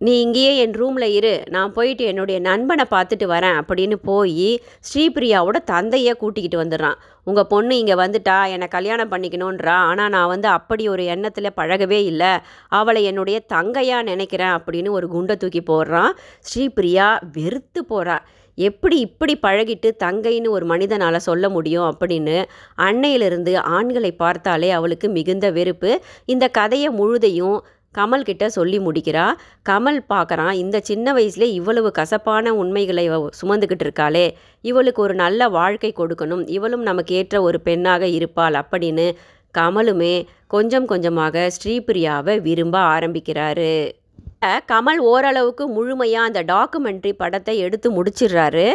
நீ 0.00 0.12
இங்கேயே 0.20 0.52
என் 0.62 0.74
ரூமில் 0.80 1.06
இரு. 1.16 1.32
நான் 1.54 1.72
போயிட்டு 1.72 2.04
என்னுடைய 2.04 2.38
நண்பனை 2.46 2.84
பார்த்துட்டு 2.90 3.26
வரேன் 3.32 3.58
அப்படின்னு 3.60 3.96
போய் 4.08 4.48
ஸ்ரீபிரியாவோட 4.88 5.58
தந்தையை 5.72 6.12
கூட்டிக்கிட்டு 6.22 6.58
வந்துடுறான். 6.62 6.98
உங்கள் 7.26 7.48
பொண்ணு 7.52 7.74
இங்கே 7.78 7.96
வந்துட்டா 8.02 8.36
என்னை 8.54 8.68
கல்யாணம் 8.68 9.12
பண்ணிக்கணுன்றா 9.12 9.76
ஆனால் 9.90 10.12
நான் 10.16 10.32
வந்து 10.34 10.48
அப்படி 10.48 10.86
ஒரு 10.94 11.04
எண்ணத்தில் 11.14 11.56
பழகவே 11.56 12.00
இல்லை. 12.12 12.32
அவளை 12.80 13.02
என்னுடைய 13.10 13.40
தங்கையாக 13.54 14.08
நினைக்கிறேன் 14.12 14.54
அப்படின்னு 14.58 14.92
ஒரு 14.98 15.08
குண்டை 15.08 15.36
தூக்கி 15.36 15.62
போடுறான் 15.72 16.12
ஸ்ரீபிரியா. 16.50 17.08
வெறுத்து 17.38 17.82
போகிறான் 17.84 18.24
எப்படி 18.54 18.98
இப்படி 18.98 19.34
பழகிட்டு 19.42 19.90
தங்கைன்னு 20.04 20.48
ஒரு 20.48 20.66
மனிதனால் 20.66 21.18
சொல்ல 21.18 21.48
முடியும் 21.48 21.86
அப்படின்னு 21.90 22.44
அன்னையிலிருந்து 22.78 23.56
ஆண்களை 23.56 24.12
பார்த்தாலே 24.12 24.70
அவளுக்கு 24.70 25.08
மிகுந்த 25.08 25.50
வெறுப்பு. 25.50 26.02
இந்த 26.24 26.48
கதையை 26.48 26.90
முழுதையும் 26.90 27.64
கமல் 27.98 28.20
கிட்ட 28.20 28.48
சொல்லி 28.48 28.78
முடிக்கிறா. 28.78 29.26
கமல் 29.68 29.98
பார்க்குறான் 30.08 30.52
இந்த 30.52 30.80
சின்ன 30.80 31.12
வயசுல 31.12 31.42
இவ்வளவு 31.42 31.90
கசப்பான 31.90 32.54
உண்மைகளை 32.54 33.10
சுமந்துக்கிட்டு 33.10 33.84
இருக்காளே. 33.86 34.26
இவளுக்கு 34.60 35.02
ஒரு 35.02 35.14
நல்ல 35.14 35.48
வாழ்க்கை 35.48 35.92
கொடுக்கணும். 35.96 36.48
இவளும் 36.48 36.82
நமக்கு 36.82 37.14
ஏற்ற 37.14 37.42
ஒரு 37.42 37.60
பெண்ணாக 37.60 38.06
இருப்பாள் 38.06 38.54
அப்படின்னு 38.54 39.06
கமலுமே 39.58 40.14
கொஞ்சம் 40.46 40.86
கொஞ்சமாக 40.86 41.50
ஸ்ரீபிரியாவை 41.56 42.40
விரும்ப 42.40 42.78
ஆரம்பிக்கிறாரு. 42.78 43.72
கமல் 44.72 45.00
ஓரளவுக்கு 45.12 45.66
முழுமையாக 45.68 46.28
அந்த 46.28 46.42
டாக்குமெண்ட்ரி 46.52 47.12
படத்தை 47.12 47.54
எடுத்து 47.58 47.90
முடிச்சிடுறாரு. 47.90 48.66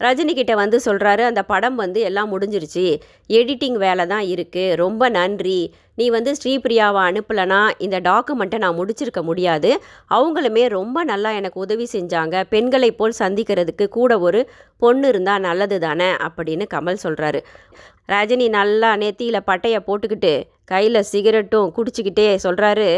ரஜினிகிட்ட 0.00 0.52
வந்து 0.54 0.78
சொல்கிறாரு 0.84 1.22
அந்த 1.22 1.42
படம் 1.42 1.74
வந்து 1.74 2.00
எல்லாம் 2.00 2.32
முடிஞ்சிருச்சு. 2.32 2.84
எடிட்டிங் 3.30 3.78
வேலை 3.84 4.04
தான் 4.06 4.26
இருக்குது 4.34 4.76
ரொம்ப 4.76 5.08
நன்றி. 5.08 5.60
நீ 5.94 6.06
வந்து 6.08 6.32
ஸ்ரீபிரியாவை 6.38 7.00
அனுப்பலைனா 7.10 7.60
இந்த 7.78 7.96
டாக்குமெண்ட்டை 8.00 8.58
நான் 8.58 8.78
முடிச்சிருக்க 8.80 9.22
முடியாது. 9.22 9.70
அவங்களுமே 10.10 10.64
ரொம்ப 10.68 11.04
நல்லா 11.04 11.30
எனக்கு 11.30 11.58
உதவி 11.60 11.86
செஞ்சாங்க. 11.92 12.44
பெண்களை 12.44 12.90
போல் 12.90 13.20
சந்திக்கிறதுக்கு 13.22 13.88
கூட 13.88 14.18
ஒரு 14.18 14.42
பொண்ணு 14.82 15.08
இருந்தால் 15.08 15.40
நல்லது 15.40 15.78
தானே? 15.78 16.10
அப்படின்னு 16.26 16.66
கமல் 16.74 17.04
சொல்கிறாரு 17.06 17.40
ரஜினி 18.08 18.46
நல்லா 18.48 18.90
நெத்தியில் 18.96 19.46
பட்டையை 19.50 19.80
போட்டுக்கிட்டு 19.86 20.34
கையில் 20.64 21.08
சிகரெட்டும் 21.12 21.72
குடிச்சிக்கிட்டே 21.76 22.28
சொல்கிறாரு 22.46 22.90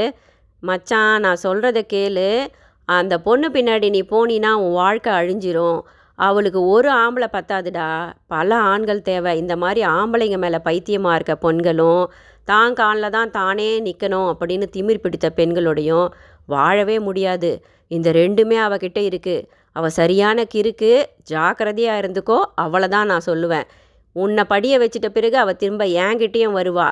மச்சான் 0.69 1.23
நான் 1.25 1.43
சொல்கிறத 1.47 1.81
கேளு. 1.93 2.29
அந்த 2.89 3.15
பொண்ணு 3.27 3.49
பின்னாடி 3.57 3.89
நீ 3.97 4.01
போனினா 4.13 4.51
உன் 4.63 4.77
வாழ்க்கை 4.83 5.13
அழிஞ்சிரும். 5.21 5.81
அவளுக்கு 6.19 6.61
ஒரு 6.75 6.89
ஆம்பளை 7.03 7.29
பத்தாதுடா. 7.37 7.89
பல 8.33 8.57
ஆண்கள் 8.71 9.07
தேவை. 9.11 9.33
இந்த 9.43 9.55
மாதிரி 9.63 9.83
ஆம்பளைங்க 9.99 10.39
மேலே 10.45 10.59
பைத்தியமாக 10.69 11.17
இருக்க 11.19 11.35
பெண்களும் 11.45 12.05
தான் 12.51 12.75
காலில் 12.81 13.15
தான் 13.17 13.33
தானே 13.39 13.69
நிற்கணும் 13.87 14.29
அப்படின்னு 14.33 14.67
திமிர் 14.77 15.03
பிடித்த 15.05 15.27
பெண்களோடையும் 15.39 16.09
வாழவே 16.55 16.97
முடியாது. 17.09 17.51
இந்த 17.97 18.09
ரெண்டுமே 18.21 18.57
அவகிட்ட 18.67 18.99
இருக்குது 19.11 19.47
அவள் 19.77 19.97
சரியான 20.01 20.45
கிறுக்கு 20.55 20.91
ஜாக்கிரதையாக 21.31 22.01
இருந்துக்கோ 22.03 22.39
அவளை 22.65 22.89
தான் 22.95 23.11
நான் 23.13 23.29
சொல்லுவேன். 23.31 23.67
உன்னை 24.17 24.45
படிய 24.53 24.75
வச்சிட்ட 24.83 25.09
பிறகு 25.17 25.37
அவள் 25.43 25.61
திரும்ப 25.63 25.85
என்கிட்டேயும் 26.05 26.57
வருவா. 26.59 26.89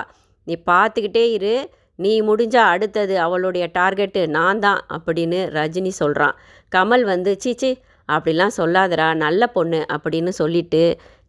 நீ 0.47 0.55
பார்த்துக்கிட்டே 0.71 1.25
இரு. 1.37 1.55
நீ 2.03 2.11
முடிஞ்சா 2.21 2.63
அடுத்தது 2.73 3.15
அவளுடைய 3.25 3.65
டார்கெட்டு 3.77 4.21
நான் 4.37 4.59
தான் 4.59 4.81
அப்படின்னு 4.97 5.39
ரஜினி 5.57 5.91
சொல்கிறான் 6.01 6.35
கமல் 6.75 7.03
வந்து 7.03 7.31
சீச்சி 7.43 7.71
அப்படிலாம் 8.09 8.57
சொல்லாதடா 8.57 9.07
நல்ல 9.25 9.41
பொண்ணு 9.47 9.79
அப்படின்னு 9.95 10.31
சொல்லிட்டு 10.41 10.83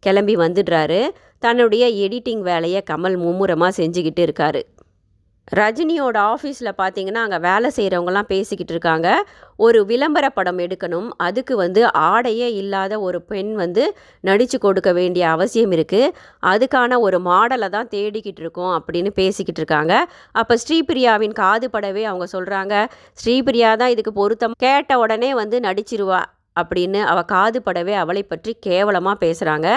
கிளம்பி 0.06 0.34
வந்துடுறாரு. 0.36 1.00
தன்னுடைய 1.42 1.84
எடிட்டிங் 2.04 2.42
வேலையை 2.50 2.80
கமல் 2.90 3.16
மும்முரமாக 3.24 3.72
செஞ்சுக்கிட்டு 3.80 4.22
இருக்காரு. 4.26 4.60
ரஜினியோட 5.58 6.16
ஆஃபீஸில் 6.32 6.78
பார்த்தீங்கன்னா 6.80 7.22
அங்கே 7.26 7.38
வேலை 7.46 7.68
செய்கிறவங்கலாம் 7.76 8.28
பேசிக்கிட்டு 8.32 8.72
இருக்காங்க. 8.74 9.08
ஒரு 9.66 9.78
விளம்பர 9.90 10.26
படம் 10.36 10.60
எடுக்கணும். 10.64 11.08
அதுக்கு 11.26 11.54
வந்து 11.62 11.80
ஆடையே 12.10 12.48
இல்லாத 12.60 13.00
ஒரு 13.06 13.20
பெண் 13.32 13.52
வந்து 13.62 13.84
நடித்து 14.28 14.58
கொடுக்க 14.66 14.90
வேண்டிய 15.00 15.24
அவசியம் 15.34 15.74
இருக்குது 15.76 16.12
அதுக்கான 16.52 17.00
ஒரு 17.06 17.20
மாடலை 17.28 17.70
தான் 17.76 17.92
தேடிக்கிட்டு 17.96 18.42
இருக்கோம் 18.44 18.72
அப்படின்னு 18.78 19.12
பேசிக்கிட்டு 19.20 19.62
இருக்காங்க. 19.62 19.94
அப்போ 20.40 20.56
ஸ்ரீபிரியாவின் 20.64 21.38
காது 21.42 21.68
படவே 21.76 22.04
அவங்க 22.10 22.28
சொல்கிறாங்க 22.36 22.74
ஸ்ரீபிரியா 23.22 23.72
தான் 23.82 23.94
இதுக்கு 23.96 24.14
பொருத்தம். 24.22 24.58
கேட்ட 24.66 24.98
உடனே 25.04 25.32
வந்து 25.42 25.58
நடிச்சிருவா 25.68 26.22
அப்படின்னு 26.60 27.00
அவள் 27.10 27.30
காது 27.32 27.58
படவே 27.66 27.94
அவளை 28.02 28.22
பற்றி 28.24 28.52
கேவலமாக 28.66 29.22
பேசுகிறாங்க 29.24 29.68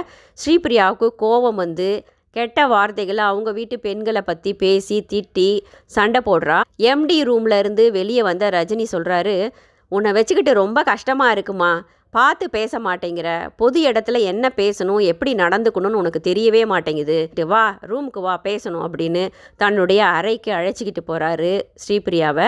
ஸ்ரீபிரியாவுக்கு 0.42 1.08
கோபம் 1.24 1.62
வந்து 1.63 1.89
கெட்ட 2.36 2.68
வார்த்தைகளை 2.68 3.24
அவங்க 3.24 3.50
வீட்டு 3.52 3.75
பெண்களை 3.80 4.22
பற்றி 4.22 4.52
பேசி 4.54 4.96
திட்டி 5.13 5.50
சண்டை 5.86 6.22
போடுறா. 6.25 6.58
எம்டி 6.92 7.18
ரூம்லேருந்து 7.30 7.60
இருந்து 7.60 7.92
வெளியே 7.92 8.22
வந்த 8.24 8.50
ரஜினி 8.50 8.86
சொல்கிறாரு 8.92 9.36
உன்னை 9.92 10.12
வச்சுக்கிட்டு 10.12 10.54
ரொம்ப 10.54 10.84
கஷ்டமாக 10.84 11.32
இருக்குமா? 11.32 11.72
பார்த்து 12.17 12.46
பேச 12.58 12.79
மாட்டேங்கிற. 12.88 13.29
பொது 13.62 13.79
இடத்துல 13.89 14.20
என்ன 14.32 14.51
பேசணும் 14.62 15.01
எப்படி 15.12 15.32
நடந்துக்கணும்னு 15.43 16.01
உனக்கு 16.01 16.22
தெரியவே 16.29 16.63
மாட்டேங்குது. 16.74 17.17
வா 17.51 17.65
ரூமுக்கு 17.91 18.22
வா 18.27 18.36
பேசணும் 18.50 18.86
அப்படின்னு 18.88 19.24
தன்னுடைய 19.63 20.01
அறைக்கு 20.20 20.51
அழைச்சிக்கிட்டு 20.60 21.03
போகிறாரு 21.12 21.51
ஸ்ரீபிரியாவை. 21.84 22.48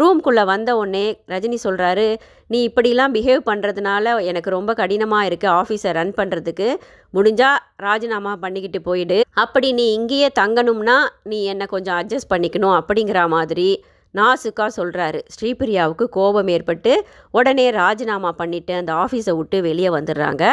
ரூம்குள்ளே 0.00 0.44
வந்த 0.52 0.70
உடனே 0.78 1.06
ரஜினி 1.32 1.58
சொல்கிறாரு 1.64 2.06
நீ 2.52 2.58
இப்படிலாம் 2.68 3.12
பிஹேவ் 3.16 3.42
பண்ணுறதுனால 3.50 4.14
எனக்கு 4.30 4.50
ரொம்ப 4.56 4.70
கடினமாக 4.80 5.28
இருக்குது 5.28 5.52
ஆஃபீஸை 5.60 5.90
ரன் 5.98 6.12
பண்ணுறதுக்கு 6.16 6.68
முடிஞ்சால் 7.16 7.60
ராஜினாமா 7.86 8.32
பண்ணிக்கிட்டு 8.44 8.80
போயிடு. 8.88 9.18
அப்படி 9.42 9.68
நீ 9.78 9.86
இங்கேயே 9.98 10.28
தங்கணும்னா 10.40 10.98
நீ 11.32 11.38
என்னை 11.52 11.68
கொஞ்சம் 11.74 11.98
அட்ஜஸ்ட் 12.00 12.32
பண்ணிக்கணும் 12.32 12.76
அப்படிங்கிற 12.80 13.22
மாதிரி 13.36 13.68
நாசுக்காக 14.14 14.68
சொல்கிறாரு 14.76 15.20
ஸ்ரீபிரியாவுக்கு 15.34 16.04
கோபம் 16.08 16.48
ஏற்பட்டு 16.48 17.06
உடனே 17.30 17.70
ராஜினாமா 17.70 18.34
பண்ணிவிட்டு 18.38 18.72
அந்த 18.72 18.92
ஆஃபீஸை 18.92 19.36
விட்டு 19.36 19.60
வெளியே 19.62 19.88
வந்துடுறாங்க. 19.88 20.44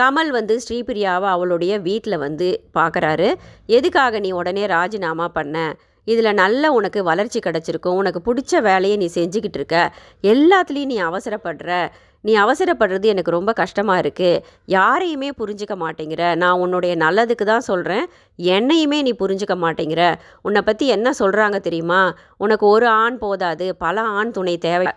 கமல் 0.00 0.28
வந்து 0.28 0.60
ஸ்ரீபிரியாவை 0.68 1.28
அவளுடைய 1.34 1.78
வீட்டில் 1.78 2.18
வந்து 2.18 2.48
பார்க்குறாரு 2.74 3.34
எதுக்காக 3.66 4.18
நீ 4.18 4.30
உடனே 4.30 4.66
ராஜினாமா 4.66 5.28
பண்ண? 5.28 5.76
இதில் 6.04 6.34
நல்ல 6.34 6.72
உனக்கு 6.72 7.02
வளர்ச்சி 7.02 7.38
கிடச்சிருக்கும். 7.38 7.96
உனக்கு 7.96 8.20
பிடிச்ச 8.28 8.62
வேலையை 8.62 8.96
நீ 8.96 9.10
செஞ்சுக்கிட்டு 9.14 9.54
இருக்க. 9.54 9.78
எல்லாத்துலேயும் 10.22 10.92
நீ 10.92 11.02
அவசரப்படுற. 11.02 11.88
நீ 12.24 12.32
அவசரப்படுறது 12.44 13.06
எனக்கு 13.12 13.36
ரொம்ப 13.36 13.50
கஷ்டமாக 13.52 14.02
இருக்குது 14.02 14.42
யாரையுமே 14.76 15.30
புரிஞ்சுக்க 15.40 15.74
மாட்டேங்கிற. 15.84 16.22
நான் 16.42 16.60
உன்னுடைய 16.64 16.94
நல்லதுக்கு 17.04 17.44
தான் 17.52 17.66
சொல்கிறேன் 17.70 18.06
என்னையுமே 18.38 19.00
நீ 19.08 19.12
புரிஞ்சுக்க 19.22 19.56
மாட்டேங்கிற. 19.64 20.02
உன்னை 20.42 20.62
பற்றி 20.62 20.86
என்ன 20.96 21.12
சொல்கிறாங்க 21.20 21.58
தெரியுமா? 21.66 22.00
உனக்கு 22.36 22.66
ஒரு 22.66 22.88
ஆண் 23.02 23.18
போதாது 23.18 23.68
பல 23.84 24.00
ஆண் 24.18 24.34
துணை 24.38 24.56
தேவை. 24.68 24.92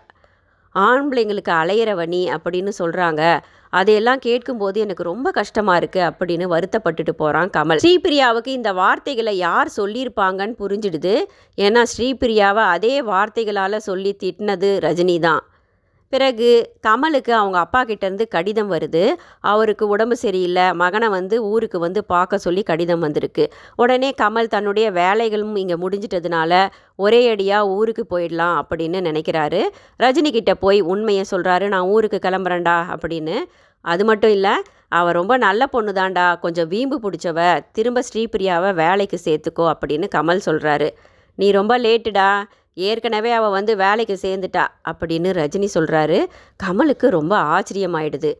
ஆண்பிள்ளைங்களுக்கு 0.74 1.52
அலையிறவ 1.62 2.06
நீ 2.12 2.20
அப்படின்னு 2.34 2.72
சொல்கிறாங்க 2.78 3.22
அதையெல்லாம் 3.72 4.22
கேட்கும்போது 4.26 4.78
எனக்கு 4.84 5.02
ரொம்ப 5.10 5.28
கஷ்டமாக 5.38 5.80
இருக்குது 5.80 6.06
அப்படின்னு 6.08 6.46
வருத்தப்பட்டுட்டு 6.54 7.12
போகிறான் 7.20 7.52
கமல். 7.56 7.80
ஸ்ரீபிரியாவுக்கு 7.84 8.50
இந்த 8.58 8.72
வார்த்தைகளை 8.80 9.34
யார் 9.36 9.70
சொல்லியிருப்பாங்கன்னு 9.76 10.56
புரிஞ்சிடுது. 10.62 11.14
ஏன்னா 11.58 11.82
ஸ்ரீபிரியாவை 11.94 12.64
அதே 12.74 12.94
வார்த்தைகளால் 13.12 13.86
சொல்லி 13.88 14.12
திட்டினது 14.24 14.70
ரஜினி 14.86 15.16
தான் 15.28 15.42
பிறகு 16.14 16.48
கமலுக்கு 16.86 17.32
அவங்க 17.40 17.56
அப்பா 17.64 17.80
கிட்டேருந்து 17.88 18.24
கடிதம் 18.34 18.70
வருது. 18.72 19.02
அவருக்கு 19.52 19.84
உடம்பு 19.94 20.16
சரியில்லை. 20.22 20.66
மகனை 20.82 21.08
வந்து 21.16 21.36
ஊருக்கு 21.50 21.78
வந்து 21.86 22.00
பார்க்க 22.12 22.44
சொல்லி 22.46 22.62
கடிதம் 22.70 23.04
வந்திருக்கு. 23.06 23.44
உடனே 23.82 24.10
கமல் 24.22 24.52
தன்னுடைய 24.54 24.86
வேலைகளும் 25.00 25.56
இங்கே 25.62 25.78
முடிஞ்சிட்டதுனால 25.84 26.52
ஒரே 27.04 27.20
அடியாக 27.34 27.72
ஊருக்கு 27.78 28.04
போயிடலாம் 28.12 28.56
அப்படின்னு 28.62 29.00
நினைக்கிறாரு. 29.10 29.62
ரஜினி 30.04 30.32
கிட்ட 30.38 30.54
போய் 30.64 30.80
உண்மையை 30.94 31.24
சொல்கிறாரு 31.32 31.68
நான் 31.74 31.90
ஊருக்கு 31.96 32.20
கிளம்புறேன்டா 32.28 32.76
அப்படின்னு. 32.94 33.36
அது 33.84 34.02
மட்டும் 34.10 34.34
இல்லை 34.36 34.54
அவள் 34.98 35.16
ரொம்ப 35.18 35.34
நல்ல 35.44 35.62
பொண்ணு 35.74 35.92
தாண்டா 35.92 36.24
கொஞ்சம் 36.44 36.68
வீம்பு 36.72 36.96
பிடிச்சவ. 37.04 37.38
திரும்ப 37.76 38.02
ஸ்ரீபிரியாவை 38.08 38.70
வேலைக்கு 38.82 39.18
சேர்த்துக்கோ 39.26 39.66
அப்படின்னு 39.72 40.08
கமல் 40.16 40.46
சொல்கிறாரு 40.48 40.88
நீ 41.38 41.46
ரொம்ப 41.56 41.74
லேட்டுடா. 41.84 42.26
ஏற்கனவே 42.74 43.32
அவள் 43.32 43.50
வந்து 43.50 43.76
வேலைக்கு 43.76 44.18
சேர்ந்துட்டா 44.22 44.64
அப்படின்னு 44.90 45.30
ரஜினி 45.40 45.68
சொல்கிறாரு 45.74 46.26
கமலுக்கு 46.64 47.08
ரொம்ப 47.08 47.36
ஆச்சரியமாயிடுது. 47.36 48.32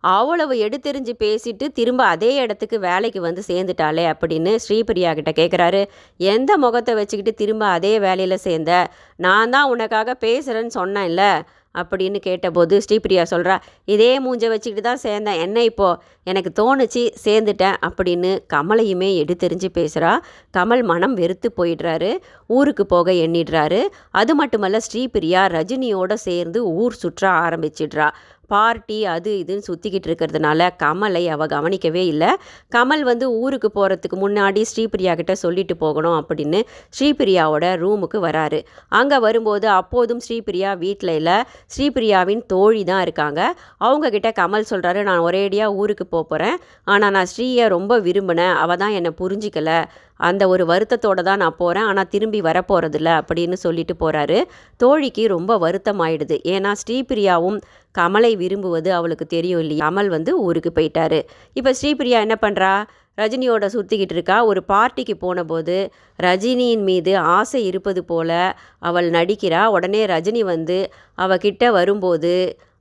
அவ்வளவு 0.00 0.54
எடுத்தெறிஞ்சு 0.56 1.12
பேசிட்டு 1.18 1.68
திரும்ப 1.72 2.04
அதே 2.04 2.34
இடத்துக்கு 2.34 2.80
வேலைக்கு 2.80 3.20
வந்து 3.20 3.42
சேர்ந்துட்டாளே 3.46 4.04
அப்படின்னு 4.12 4.56
ஸ்ரீபிரியா 4.68 5.14
கிட்ட 5.14 5.30
கேட்குறாரு 5.30 5.88
எந்த 6.16 6.58
முகத்தை 6.58 6.94
வச்சுக்கிட்டு 6.94 7.34
திரும்ப 7.34 7.66
அதே 7.66 7.98
வேலையில் 7.98 8.36
சேர்ந்த? 8.36 8.90
நான் 9.16 9.50
தான் 9.50 9.70
உனக்காக 9.70 10.16
பேசுகிறேன்னு 10.20 10.70
சொன்னேன்ல. 10.74 11.42
அப்படின்னு 11.74 12.18
கேட்டபோது 12.18 12.80
ஸ்ரீபிரியா 12.88 13.24
சொல்கிறா 13.30 13.56
இதே 13.84 14.18
மூஞ்சை 14.18 14.48
வச்சுக்கிட்டு 14.48 14.82
தான் 14.82 15.02
சேர்ந்தேன். 15.02 15.40
என்ன 15.40 15.62
இப்போது 15.62 16.00
எனக்கு 16.24 16.50
தோணுச்சு 16.60 17.02
சேர்ந்துட்டேன் 17.24 17.76
அப்படின்னு 17.88 18.30
கமலையுமே 18.52 19.10
எடுத்தெறிஞ்சு 19.22 19.68
பேசுகிறா 19.78 20.18
கமல் 20.56 20.84
மனம் 20.84 21.14
வெறுத்து 21.14 21.50
போயிடுறாரு. 21.56 22.16
ஊருக்கு 22.46 22.86
போக 22.86 23.12
எண்ணிடுறாரு. 23.12 23.82
அது 24.10 24.34
மட்டுமல்ல 24.34 24.78
ஸ்ரீபிரியா 24.78 25.44
ரஜினியோட 25.56 26.14
சேர்ந்து 26.14 26.66
ஊர் 26.66 26.92
சுற்ற 26.92 27.30
ஆரம்பிச்சிடுறா. 27.30 28.08
பார்ட்டி 28.52 28.98
அது 29.14 29.30
இதுன்னு 29.42 29.66
சுற்றிக்கிட்டு 29.68 30.08
இருக்கிறதுனால 30.10 30.68
கமலை 30.82 31.22
அவள் 31.34 31.52
கவனிக்கவே 31.54 32.02
இல்லை. 32.12 32.30
கமல் 32.76 33.04
வந்து 33.10 33.26
ஊருக்கு 33.42 33.70
போகிறதுக்கு 33.76 34.18
முன்னாடி 34.24 34.62
ஸ்ரீபிரியா 34.72 35.14
கிட்ட 35.20 35.34
சொல்லிட்டு 35.44 35.76
போகணும் 35.84 36.16
அப்படின்னு 36.20 36.60
ஸ்ரீபிரியாவோட 36.98 37.64
ரூமுக்கு 37.82 38.20
வராரு. 38.26 38.60
அங்கே 39.00 39.18
வரும்போது 39.26 39.68
அப்போதும் 39.80 40.22
ஸ்ரீபிரியா 40.26 40.72
வீட்டில் 40.84 41.14
இல்லை. 41.20 41.38
ஸ்ரீபிரியாவின் 41.76 42.42
தோழி 42.54 42.82
தான் 42.92 43.04
இருக்காங்க. 43.06 43.40
அவங்கக்கிட்ட 43.86 44.30
கமல் 44.40 44.70
சொல்கிறாரு 44.72 45.02
நான் 45.10 45.24
ஒரேடியாக 45.28 45.78
ஊருக்கு 45.82 46.06
போக 46.14 46.24
போகிறேன் 46.32 46.58
ஆனால் 46.94 47.14
நான் 47.16 47.30
ஸ்ரீயை 47.34 47.66
ரொம்ப 47.76 48.00
விரும்பினேன். 48.08 48.54
அவள் 48.64 48.80
தான் 48.84 48.96
என்னை 48.98 49.12
புரிஞ்சிக்கலை. 49.22 49.78
அந்த 50.20 50.42
ஒரு 50.48 50.64
வருத்தத்தோடு 50.66 51.22
தான் 51.22 51.42
நான் 51.44 51.56
போகிறேன் 51.56 51.84
ஆனால் 51.84 52.08
திரும்பி 52.08 52.40
வரப்போகிறதில்ல 52.40 53.10
அப்படின்னு 53.20 53.58
சொல்லிட்டு 53.64 53.94
போகிறாரு 54.00 54.38
தோழிக்கு 54.76 55.24
ரொம்ப 55.26 55.58
வருத்தம் 55.58 56.00
ஆயிடுது 56.00 56.38
ஏன்னா 56.54 56.72
ஸ்ரீபிரியாவும் 56.82 57.58
கமலை 57.94 58.32
விரும்புவது 58.36 58.90
அவளுக்கு 58.92 59.26
தெரியும் 59.26 59.60
இல்லையா? 59.60 59.84
கமல் 59.86 60.08
வந்து 60.08 60.32
ஊருக்கு 60.40 60.70
போயிட்டாரு. 60.78 61.20
இப்போ 61.52 61.70
ஸ்ரீபிரியா 61.80 62.18
என்ன 62.26 62.36
பண்ணுறா 62.40 62.72
ரஜினியோட 63.18 63.66
சுற்றிக்கிட்டு 63.74 64.14
இருக்கா. 64.16 64.44
ஒரு 64.44 64.60
பார்ட்டிக்கு 64.68 65.14
போனபோது 65.18 65.76
ரஜினியின் 66.18 66.84
மீது 66.90 67.12
ஆசை 67.16 67.60
இருப்பது 67.64 68.04
போல 68.04 68.30
அவள் 68.78 69.08
நடிக்கிறா. 69.10 69.62
உடனே 69.66 70.06
ரஜினி 70.06 70.42
வந்து 70.44 70.78
அவகிட்ட 71.18 71.70
வரும்போது 71.70 72.32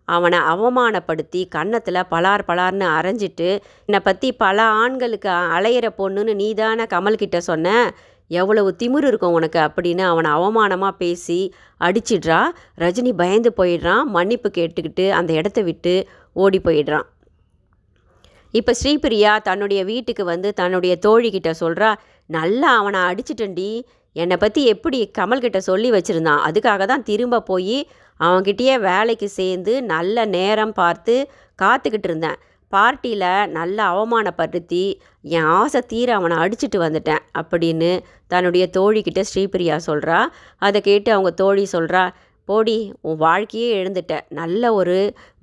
அவனை 0.08 0.40
அவமானப்படுத்தி 0.40 1.42
கன்னத்தில் 1.48 2.08
பலார் 2.12 2.44
பலார்னு 2.48 2.88
அரைஞ்சிட்டு 2.98 3.50
என்னை 3.86 4.00
பற்றி 4.04 4.30
பல 4.34 4.64
ஆண்களுக்கு 4.64 5.30
அலையிற 5.30 5.88
பொண்ணுன்னு 5.98 6.36
நீ 6.36 6.54
தானே 6.54 6.84
கமல்கிட்ட 6.84 7.38
சொன்ன? 7.38 7.94
எவ்வளவு 8.28 8.70
திமிர் 8.84 9.08
இருக்கும் 9.08 9.32
உனக்கு? 9.32 9.60
அப்படின்னு 9.60 10.02
அவனை 10.02 10.32
அவமானமாக 10.32 10.98
பேசி 10.98 11.40
அடிச்சிடுறா. 11.80 12.42
ரஜினி 12.78 13.14
பயந்து 13.14 13.52
போயிடுறான். 13.58 14.04
மன்னிப்பு 14.04 14.52
கேட்டுக்கிட்டு 14.58 15.10
அந்த 15.10 15.34
இடத்த 15.34 15.62
விட்டு 15.62 16.08
ஓடி 16.34 16.62
போயிடுறான். 16.64 17.08
இப்போ 18.54 18.74
ஸ்ரீபிரியா 18.84 19.42
தன்னுடைய 19.42 19.84
வீட்டுக்கு 19.84 20.26
வந்து 20.26 20.54
தன்னுடைய 20.54 20.94
தோழிக்கிட்ட 21.06 21.52
சொல்கிறா 21.60 21.90
நல்லா 22.30 22.76
அவனை 22.76 23.00
அடிச்சிட்டண்டி 23.00 23.70
என்னை 24.24 24.38
பற்றி 24.38 24.62
எப்படி 24.74 25.00
கமல்கிட்ட 25.18 25.60
சொல்லி 25.70 25.90
வச்சுருந்தான். 25.92 26.44
அதுக்காக 26.48 26.86
தான் 26.86 27.08
திரும்ப 27.10 27.46
போய் 27.52 27.78
அவன்கிட்டயே 28.20 28.76
வேலைக்கு 28.90 29.28
சேர்ந்து 29.40 29.74
நல்ல 29.94 30.26
நேரம் 30.38 30.76
பார்த்து 30.82 31.16
காத்துக்கிட்டு 31.60 32.08
இருந்தேன். 32.10 32.38
பார்ட்டியில் 32.74 33.52
நல்ல 33.58 33.78
அவமானப்படுத்தி 33.92 34.84
என் 35.36 35.50
ஆசை 35.60 35.80
தீர 35.92 36.10
அவனை 36.16 36.36
அடிச்சுட்டு 36.44 36.80
வந்துட்டேன். 36.86 37.24
அப்படின்னு 37.40 37.92
தன்னுடைய 38.34 38.64
தோழிக்கிட்ட 38.78 39.22
ஸ்ரீபிரியா 39.30 39.76
சொல்கிறா 39.88 40.20
அதை 40.68 40.80
கேட்டு 40.82 41.10
அவங்க 41.16 41.32
தோழி 41.42 41.66
சொல்கிறா 41.76 42.04
போடி 42.48 42.76
உன் 43.02 43.18
வாழ்க்கையே 43.18 43.70
எழுந்துட்ட 43.78 44.16
நல்ல 44.40 44.74
ஒரு 44.74 44.98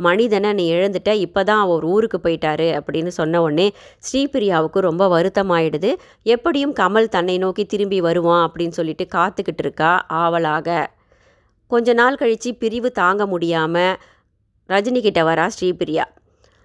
மனிதனை 0.06 0.50
நீ 0.52 0.64
எழுந்துட்ட 0.72 1.12
இப்போ 1.26 1.40
தான் 1.44 1.62
அவர் 1.64 1.84
ஊருக்கு 1.84 2.18
போயிட்டாரு 2.22 2.68
அப்படின்னு 2.78 3.12
சொன்ன 3.18 3.42
உடனே 3.42 3.66
ஸ்ரீபிரியாவுக்கு 4.06 4.78
ரொம்ப 4.88 5.06
வருத்தமாயிடுது. 5.14 5.92
எப்படியும் 6.34 6.74
கமல் 6.80 7.12
தன்னை 7.16 7.36
நோக்கி 7.38 7.64
திரும்பி 7.64 8.00
வருவான் 8.00 8.44
அப்படின்னு 8.46 8.78
சொல்லிட்டு 8.80 9.06
காத்துக்கிட்டு 9.14 9.64
இருக்கா 9.66 9.92
ஆவலாக. 10.22 10.68
கொஞ்ச 11.70 11.92
நாள் 11.92 12.20
கழித்து 12.22 12.50
பிரிவு 12.54 12.90
தாங்க 12.92 13.22
முடியாமல் 13.26 13.94
ரஜினிகிட்ட 14.68 15.22
வரா 15.30 15.46
ஸ்ரீபிரியா. 15.56 16.04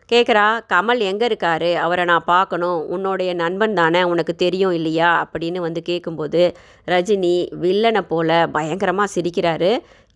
கேட்குறா 0.10 0.43
கமல் 0.74 1.01
எங்கே 1.08 1.25
இருக்காரு? 1.27 1.72
அவரை 1.86 2.03
நான் 2.05 2.24
பார்க்கணும். 2.25 2.77
உன்னுடைய 2.88 3.31
நண்பன் 3.34 3.74
தானே? 3.74 4.01
உனக்கு 4.03 4.34
தெரியும் 4.36 4.72
இல்லையா? 4.72 5.10
அப்படின்னு 5.24 5.60
வந்து 5.65 5.81
கேட்கும்போது 5.81 6.41
ரஜினி 6.88 7.34
வில்லனை 7.63 8.01
போல் 8.12 8.34
பயங்கரமாக 8.51 9.13
சிரிக்கிறாரு. 9.15 9.72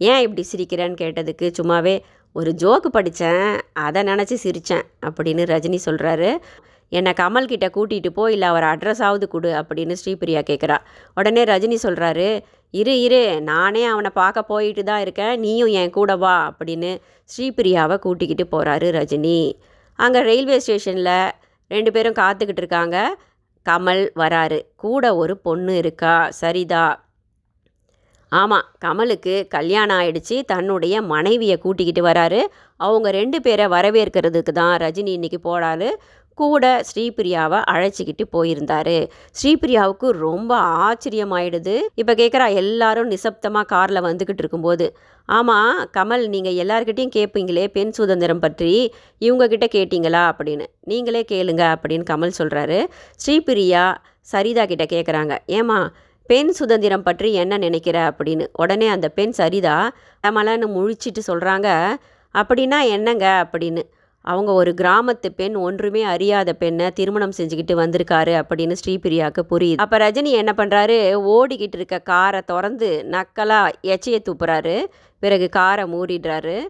ஏன் 0.10 0.22
இப்படி 0.26 0.44
சிரிக்கிறேன்னு 0.52 1.00
கேட்டதுக்கு 1.02 1.48
சும்மாவே 1.60 1.96
ஒரு 2.36 2.52
ஜோக்கு 2.62 2.90
படித்தேன் 2.90 3.48
அதை 3.86 4.02
நினச்சி 4.04 4.36
சிரித்தேன் 4.46 4.86
அப்படின்னு 5.06 5.44
ரஜினி 5.54 5.80
சொல்கிறாரு 5.86 6.30
என்னை 6.92 7.12
கமல்கிட்ட 7.20 7.68
கூட்டிகிட்டு 7.76 8.10
போ 8.10 8.24
இல்லை 8.32 8.48
அவர் 8.48 8.66
அட்ரஸாவது 8.72 9.26
கொடு 9.28 9.52
அப்படின்னு 9.60 9.96
ஸ்ரீபிரியா 10.02 10.42
கேட்குறா 10.50 10.78
உடனே 11.18 11.44
ரஜினி 11.44 11.78
சொல்கிறாரு 11.84 12.28
இரு 12.74 12.94
இரு 13.02 13.22
நானே 13.42 13.82
அவனை 13.86 14.12
பார்க்க 14.14 14.42
போயிட்டு 14.44 14.84
தான் 14.84 15.02
இருக்கேன் 15.02 15.34
நீயும் 15.40 15.74
என் 15.80 15.96
கூட 15.98 16.12
வா 16.16 16.36
அப்படின்னு 16.50 16.92
ஸ்ரீபிரியாவை 17.30 17.96
கூட்டிக்கிட்டு 17.98 18.46
போகிறாரு 18.54 18.88
ரஜினி. 19.00 19.40
அங்கே 20.00 20.22
ரயில்வே 20.22 20.58
ஸ்டேஷனில் 20.60 21.16
ரெண்டு 21.72 21.92
பேரும் 21.92 22.20
காத்துக்கிட்டு 22.22 22.62
இருக்காங்க. 22.64 22.98
கமல் 23.66 24.04
வராரு. 24.22 24.60
கூட 24.76 25.04
ஒரு 25.16 25.36
பொண்ணு 25.38 25.74
இருக்கா 25.78 26.16
சரிதா 26.42 26.86
ஆமாம் 28.40 28.68
கமலுக்கு 28.84 29.34
கல்யாணம் 29.56 29.98
ஆயிடுச்சு. 30.00 30.36
தன்னுடைய 30.52 30.96
மனைவியை 31.14 31.58
கூட்டிக்கிட்டு 31.64 32.04
வராரு. 32.10 32.42
அவங்க 32.86 33.08
ரெண்டு 33.20 33.38
பேரை 33.46 33.66
வரவேற்கிறதுக்கு 33.76 34.54
தான் 34.62 34.76
ரஜினி 34.84 35.12
இன்னைக்கு 35.18 35.40
போடாரு 35.50 35.90
கூட 36.38 36.66
ஸ்ரீபிரியாவை 36.90 37.58
அழைச்சிக்கிட்டு 37.72 38.24
போயிருந்தாரு. 38.36 38.96
ஸ்ரீபிரியாவுக்கு 39.40 40.08
ரொம்ப 40.26 40.52
ஆச்சரியமாயிடுது. 40.86 41.76
இப்போ 42.02 42.14
கேட்குறா 42.22 42.46
எல்லாரும் 42.62 43.12
நிசப்தமாக 43.12 43.70
காரில் 43.74 44.06
வந்துக்கிட்டு 44.08 44.42
இருக்கும்போது. 44.44 44.86
ஆமாம் 45.30 45.76
கமல் 45.98 46.26
நீங்கள் 46.36 46.58
எல்லாருக்கிட்டேயும் 46.64 47.16
கேட்பீங்களே 47.18 47.66
பெண் 47.78 47.94
சுதந்திரம் 48.00 48.44
பற்றி. 48.46 48.72
இவங்கக்கிட்ட 49.28 49.68
கேட்டிங்களா 49.76 50.24
அப்படின்னு. 50.32 50.66
நீங்களே 50.92 51.22
கேளுங்க 51.34 51.66
அப்படின்னு 51.76 52.10
கமல் 52.12 52.38
சொல்கிறாரு 52.40 52.80
ஸ்ரீபிரியா 53.26 53.86
சரிதா 54.34 54.66
கிட்ட 54.66 54.84
கேட்குறாங்க 54.96 55.36
ஏமா 55.60 55.80
பெண் 56.26 56.50
சுதந்திரம் 56.50 57.04
பற்றி 57.04 57.34
என்ன 57.34 57.58
நினைக்கிற 57.58 58.12
அப்படின்னு. 58.12 58.48
உடனே 58.54 58.88
அந்த 58.88 59.10
பெண் 59.10 59.34
சரிதா 59.38 59.90
மலன்னு 60.28 60.68
முழிச்சிட்டு 60.68 61.20
சொல்கிறாங்க 61.28 61.90
அப்படின்னா 62.34 62.82
என்னங்க? 62.88 63.48
அப்படின்னு. 63.52 63.82
அவங்க 64.22 64.54
ஒரு 64.54 64.74
கிராமத்து 64.82 65.30
பெண் 65.36 65.56
ஒன்றுமே 65.56 66.04
அறியாத 66.04 66.54
பெண்ணை 66.54 66.92
திருமணம் 66.92 67.32
செஞ்சுக்கிட்டு 67.38 67.74
வந்திருக்காரு 67.74 68.44
அப்படின்னு 68.44 68.76
ஸ்ரீபிரியாவுக்கு 68.86 69.42
புரியுது. 69.50 69.78
அப்போ 69.78 69.98
ரஜினி 69.98 70.32
என்ன 70.32 70.54
பண்ணுறாரு 70.58 70.98
ஓடிக்கிட்டு 71.28 71.76
இருக்க 71.76 72.00
காரை 72.00 72.42
திறந்து 72.42 73.06
நக்கலாக 73.12 73.72
எச்சையை 73.84 74.20
துப்புறாரு. 74.30 74.86
பிறகு 75.20 75.50
காரை 75.50 75.86
மூடிடுறாரு. 75.86 76.68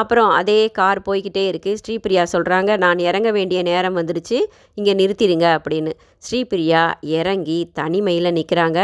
அப்புறம் 0.00 0.30
அதே 0.30 0.60
கார் 0.78 1.00
போய்கிட்டே 1.08 1.44
இருக்குது 1.50 1.78
ஸ்ரீபிரியா 1.82 2.24
சொல்கிறாங்க 2.32 2.76
நான் 2.76 2.98
இறங்க 2.98 3.30
வேண்டிய 3.30 3.62
நேரம் 3.62 3.96
வந்துடுச்சு. 3.96 4.38
இங்கே 4.74 4.94
நிறுத்திடுங்க 4.94 5.46
அப்படின்னு. 5.56 5.92
ஸ்ரீபிரியா 6.26 6.82
இறங்கி 7.18 7.58
தனிமையில் 7.80 8.36
நிற்கிறாங்க 8.38 8.80